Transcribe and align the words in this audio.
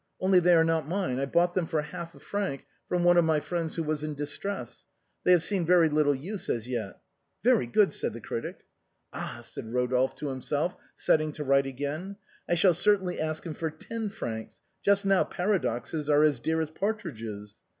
Only 0.19 0.39
they 0.39 0.55
are 0.55 0.63
not 0.63 0.87
mine, 0.87 1.19
I 1.19 1.27
bought 1.27 1.53
them 1.53 1.67
for 1.67 1.79
half 1.83 2.15
a 2.15 2.19
franc 2.19 2.65
from 2.89 3.03
one 3.03 3.17
of 3.17 3.23
my 3.23 3.39
friends 3.39 3.75
who 3.75 3.83
was 3.83 4.03
in 4.03 4.15
dis, 4.15 4.35
tress. 4.35 4.87
They 5.23 5.31
have 5.31 5.43
seen 5.43 5.63
very 5.63 5.89
little 5.89 6.15
use 6.15 6.49
as 6.49 6.67
yet."" 6.67 6.97
Very 7.43 7.67
good," 7.67 7.93
said 7.93 8.13
the 8.13 8.19
critic. 8.19 8.61
"Ah!" 9.13 9.41
said 9.43 9.65
Eodolphe 9.67 10.15
to 10.15 10.29
himself, 10.29 10.75
setting 10.95 11.31
to 11.33 11.43
write 11.43 11.67
again." 11.67 12.15
I 12.49 12.55
shall 12.55 12.73
certainly 12.73 13.19
ask 13.21 13.45
him 13.45 13.53
for 13.53 13.69
ten 13.69 14.09
francs, 14.09 14.59
Just 14.81 15.05
now 15.05 15.23
para 15.23 15.59
doxes 15.59 16.09
are 16.09 16.23
as 16.23 16.39
dear 16.39 16.59
as 16.61 16.71
partridges." 16.71 17.59